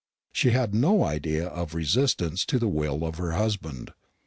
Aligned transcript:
She 0.31 0.49
had 0.49 0.73
no 0.73 1.03
idea 1.03 1.45
of 1.47 1.75
resistance 1.75 2.43
to 2.47 2.57
the 2.57 2.67
will 2.67 3.05
of 3.05 3.17
her 3.19 3.33
husband. 3.33 3.91